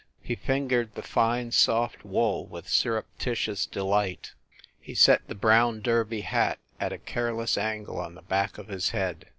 [0.23, 4.33] He fingered the fine, soft wool with surreptitious delight.
[4.79, 8.89] He set the brown derby hat at a careless angle on the back of his
[8.89, 9.27] head.